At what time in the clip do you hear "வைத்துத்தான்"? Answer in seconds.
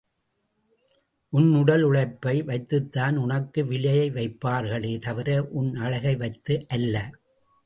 2.41-3.15